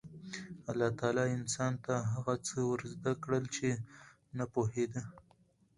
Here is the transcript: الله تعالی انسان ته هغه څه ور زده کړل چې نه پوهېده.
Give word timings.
الله 0.69 0.89
تعالی 0.99 1.25
انسان 1.37 1.73
ته 1.85 1.93
هغه 2.13 2.33
څه 2.47 2.57
ور 2.69 2.81
زده 2.93 3.11
کړل 3.23 3.43
چې 3.55 3.69
نه 4.37 4.45
پوهېده. 4.53 5.01